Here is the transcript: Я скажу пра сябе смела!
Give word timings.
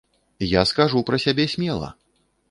Я 0.51 0.61
скажу 0.69 1.03
пра 1.09 1.19
сябе 1.25 1.45
смела! 1.53 1.91